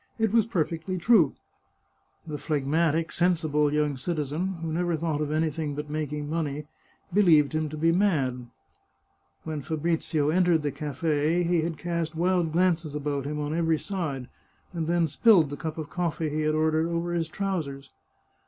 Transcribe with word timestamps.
It 0.17 0.33
was 0.33 0.47
perfectly 0.47 0.97
true. 0.97 1.35
The 2.25 2.39
phlegmatic, 2.39 3.11
sensible 3.11 3.71
young 3.71 3.97
citizen, 3.97 4.53
who 4.55 4.73
never 4.73 4.93
79 4.93 4.93
The 4.93 4.95
Chartreuse 4.95 4.95
of 4.95 4.99
Parma 4.99 5.17
thought 5.17 5.23
of 5.23 5.31
anything 5.31 5.75
but 5.75 5.89
making 5.91 6.27
money, 6.27 6.65
believed 7.13 7.53
him 7.53 7.69
to 7.69 7.77
be 7.77 7.91
mad. 7.91 8.47
When 9.43 9.61
Fabrizio 9.61 10.29
entered 10.31 10.63
the 10.63 10.71
cafe, 10.71 11.43
he 11.43 11.61
had 11.61 11.77
cast 11.77 12.15
wild 12.15 12.51
glances 12.51 12.95
about 12.95 13.27
him 13.27 13.39
on 13.39 13.53
every 13.53 13.77
side, 13.77 14.27
and 14.73 14.87
then 14.87 15.05
spilled 15.05 15.51
the 15.51 15.55
cup 15.55 15.77
of 15.77 15.91
coflFee 15.91 16.31
he 16.31 16.41
had 16.41 16.55
ordered 16.55 16.87
over 16.87 17.13
his 17.13 17.29
trousers. 17.29 17.91